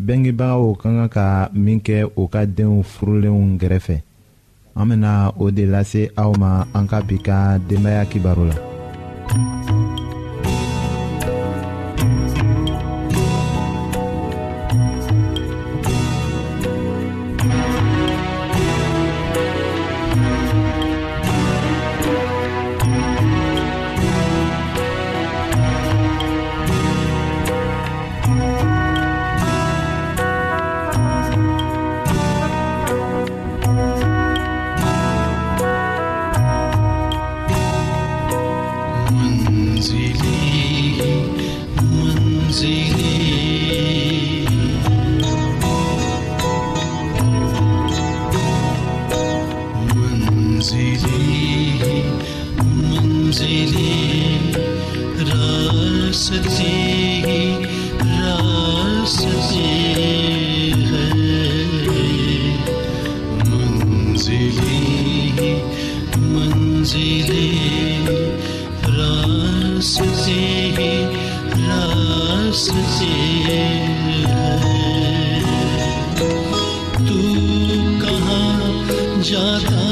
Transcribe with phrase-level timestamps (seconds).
[0.00, 3.96] bengebagaw ka kan ka min kɛ o ka denw furulenw gɛrɛfɛ
[4.78, 7.36] an bena o de lase aw ma an ka bi ka
[7.68, 8.56] denbaaya kibaro la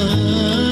[0.05, 0.68] love.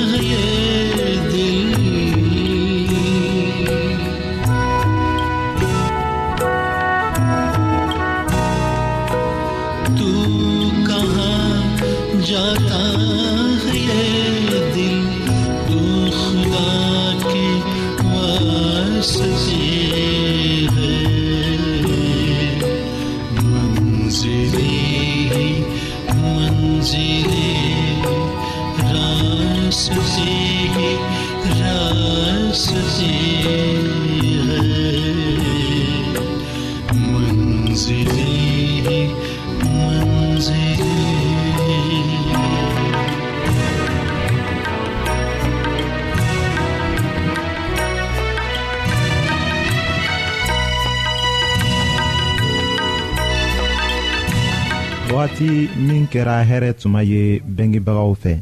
[55.12, 58.34] wagati min kɛra hɛrɛ tuma ye bengebagaw fɛ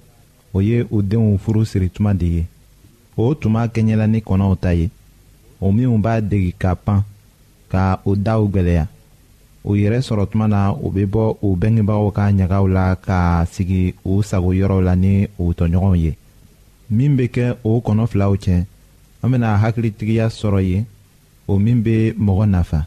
[0.56, 2.42] o ye u denw furu siri tuma de ye
[3.16, 4.88] o tuma kɛɲɛla ni kɔnɔw ta ye
[5.60, 7.02] o minw b'a degi ka pan
[7.68, 8.86] ka o daw gwɛlɛya
[9.64, 13.94] o yɛrɛ sɔrɔ tuma na o bɛ bɔ u bengebagaw ka ɲagaw la ka sigi
[14.04, 16.16] u sagoyɔrɔw la ni u tɔɲɔgɔnw ye
[16.90, 18.64] min bɛ kɛ o kɔnɔ filaw cɛ
[19.22, 20.84] an bɛna hakilitigiya sɔrɔ ye
[21.46, 22.86] o min bɛ mɔgɔ nafa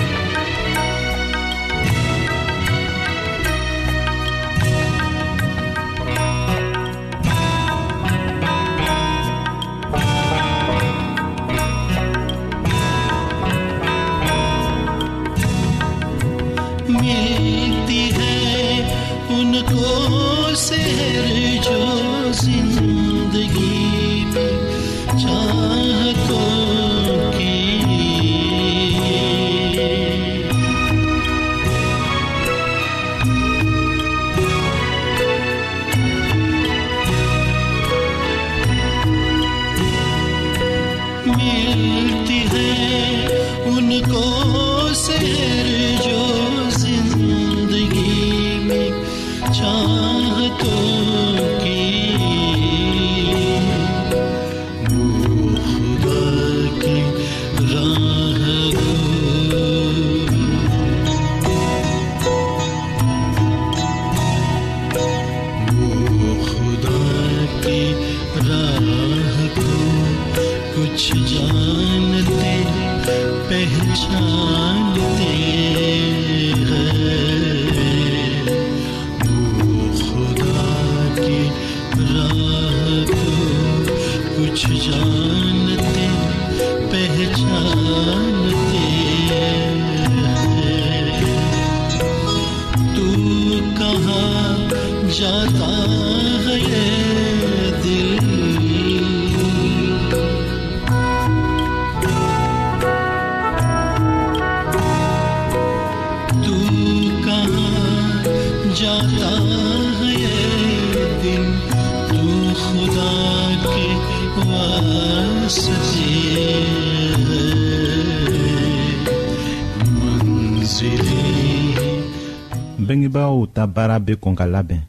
[123.61, 124.81] ka baara be kɔn ka labɛn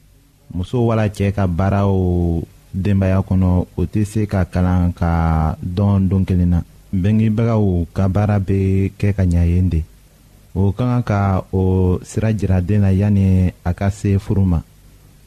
[0.54, 1.92] muso wala cɛɛ ka baaraw
[2.74, 5.10] denbaaya kɔnɔ o tɛ se ka kalan ka
[5.60, 9.80] dɔn don kelen na bengebagaw ka baara be kɛ ka ɲa yen de
[10.54, 11.18] o ka kan ka
[11.52, 14.60] o sira jira den na yanni a ka se furu ma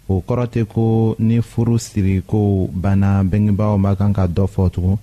[0.10, 4.98] o kɔrɔ tɛ ko ni furu sirikow banna bengebagaw ma kan ka dɔ fɔ tugun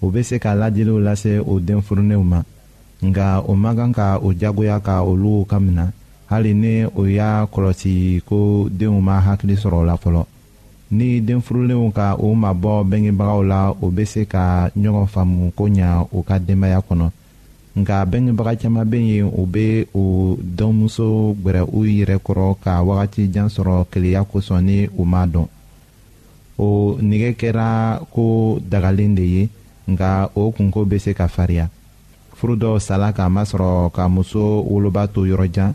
[0.00, 1.82] o be se ka ladiliw lase o den
[2.26, 2.44] ma
[3.02, 5.92] nga o man kan ka o jagoya ka olugu ka mina
[6.32, 10.24] hali ni o y'a kɔlɔsi ko denw ma hakili sɔrɔ o la fɔlɔ
[10.90, 16.06] ni denfurulenw ka o mabɔ bɛngebagaw la o be se ka ɲɔgɔn faamu ko ɲa
[16.10, 17.10] o ka denbaya kɔnɔ
[17.76, 23.28] nka bɛngebaga caaman bɛ ye o be o dɔnmuso gwɛrɛ u yɛrɛ kɔrɔ ka wagati
[23.32, 25.46] jan sɔrɔ keleya kosɔn ni u ma dɔn
[26.58, 29.48] o nige kɛra ko dagalen de ye
[29.88, 31.68] nka o kunko be se ka fariya
[32.36, 35.74] furu dɔw sala k'a masɔrɔ ka muso woloba to yɔrɔjan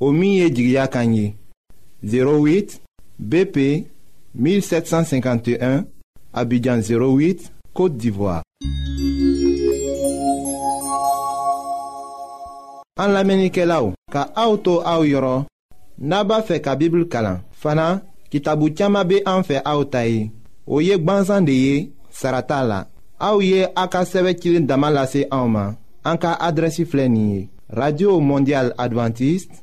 [0.00, 2.80] 08
[3.18, 3.58] BP
[4.34, 5.84] 1751,
[6.34, 8.42] Abidjan 08, Kote d'Ivoire
[12.98, 15.42] An la menike la ou, ka aoutou aou yoron,
[16.00, 20.28] naba fe ka bibl kalan Fana, ki tabou tiyama be an fe aoutayi,
[20.68, 22.82] ou yek banzan de ye, sarata la
[23.18, 25.72] A ou ye akaseve kilin damalase aouman,
[26.04, 29.62] an ka adresi flenye Radio Mondial Adventiste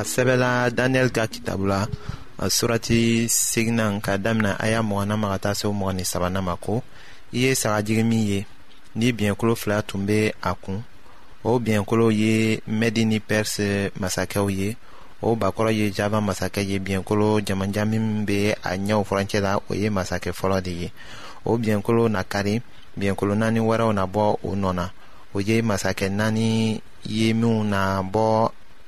[0.00, 1.86] a sɛbɛla daniyɛli ka kitabu la
[2.48, 6.42] surati seginan ka damina a y'a mɔgɔna ma ka taa se o mɔgɔ ni sabanan
[6.44, 6.82] ma ko
[7.32, 8.46] i ye sagajigi min ye
[8.94, 10.80] ni biɲɛkolo fila tun be a kun
[11.44, 14.76] o biɲɛkolow ye mɛdi ni pɛrisi masakɛw ye
[15.20, 19.74] o bakɔrɔ ye java masakɛ ye biɲɛkolo jamanja min be a ɲɛw furancɛ la o
[19.74, 20.92] ye masakɛ fɔlɔ de ye
[21.44, 22.62] o biɲɛkolo na kari
[22.98, 24.88] biɲɛkolo naani wɛrɛw na bɔ o nɔ na
[25.34, 28.50] o ye masakɛ naani ye minw na bɔ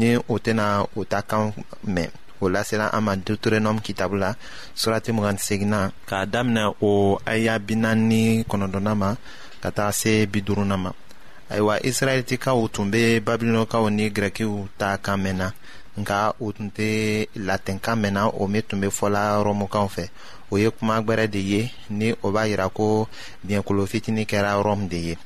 [0.00, 0.66] ni o tɛna
[0.98, 1.42] o ta kan
[1.94, 2.10] mɛn
[2.42, 4.30] o lasela an ma deuteronɔme kitabu la
[4.80, 5.78] surati mugani segina
[6.08, 9.10] k'a daminɛ o aya bina ni kɔnɔdɔna ma
[9.62, 10.90] ka taga se bi duruna ma
[11.52, 15.48] ayiwa israɛlitikaw tun be babilɔnkaw ni gɛrɛkiw ta kan mɛnna
[16.00, 16.88] nka o tun tɛ
[17.46, 20.04] latinkan mɛnna o min tun be fɔla rɔmukaw fɛ
[20.52, 23.06] o ye kuma gwɛrɛ de ye ni o b'a yira ko
[23.46, 25.16] biɲɛkolo fitini kɛra rɔmu de ye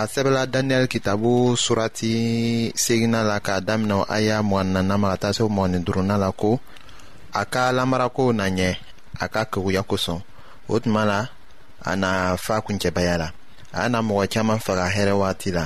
[0.00, 1.32] a sɛbɛla daniyɛli kitabu
[1.64, 2.10] surati
[2.84, 6.60] segina la k'a daminɛ aya y'a mɔgɔnina ma ka taa se mɔgɔni duruna la ko
[7.40, 8.70] a ka lamarako na ɲɛ
[9.20, 10.20] a ka keguya kosɔn
[10.72, 11.20] o tuma la
[11.90, 13.28] a na fa kuncɛbaya la
[13.72, 15.64] a na mɔgɔ caaman faga hɛrɛ waati la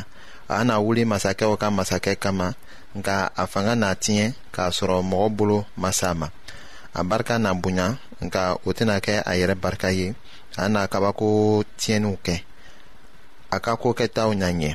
[0.49, 2.55] a na wuli masakɛw ka masakɛ kama
[2.97, 6.27] nka a fanga na tiɲɛ k'a sɔrɔ mɔgɔ bolo masa ma
[6.92, 10.14] a barika na bonya nka o tɛna kɛ a yɛrɛ barika ye
[10.59, 12.35] a na kabako tiɲɛniw kɛ
[13.55, 14.71] a ka kokɛtaw na ɲɛ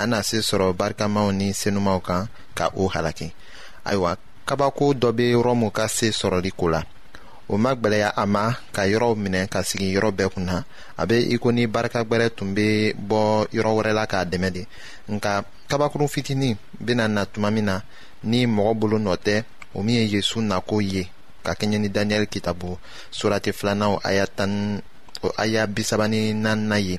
[0.00, 2.22] a na se sɔrɔ barikamaw ni senumaw kan
[2.58, 3.28] ka o halaki
[3.88, 4.10] ayiwa
[4.48, 6.80] kabako dɔ be rɔmu ka se sɔrɔli ko la
[7.52, 10.56] o ma gwɛlɛya a ma ka yɔrɔw minɛ ka sigi yɔrɔ bɛɛ kunna
[11.00, 14.62] a be i ko ni barikagwɛrɛ tun be bɔ yɔrɔ wɛrɛ la k'a dɛmɛ de
[15.12, 17.80] nka kabakurun fitinin bena na tuma min na
[18.22, 21.08] ni mɔgɔ bolo nɔ tɛ o min ye yezu nako ye
[21.42, 22.78] ka kɛɲɛ ni daniyɛli kitabu
[23.10, 24.80] surati filanaw aya tan
[25.38, 26.98] aya bisabani nanina ye